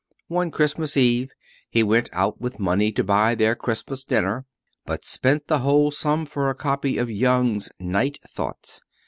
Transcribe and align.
One 0.29 0.49
Christmas 0.49 0.97
Eve 0.97 1.29
he 1.69 1.83
went 1.83 2.09
out 2.11 2.41
with 2.41 2.59
money 2.59 2.91
to 2.91 3.03
buy 3.03 3.35
their 3.35 3.53
Christmas 3.53 4.03
dinner, 4.03 4.47
but 4.83 5.05
spent 5.05 5.45
the 5.45 5.59
whole 5.59 5.91
sum 5.91 6.25
for 6.25 6.49
a 6.49 6.55
copy 6.55 6.97
of 6.97 7.11
Young's 7.11 7.69
"Night 7.79 8.17
Thoughts." 8.27 8.81